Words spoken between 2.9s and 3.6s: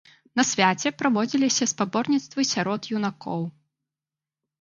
юнакоў.